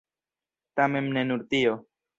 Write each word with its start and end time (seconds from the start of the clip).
Tamen 0.81 1.13
ne 1.19 1.27
nur 1.33 1.47
tio. 1.55 1.79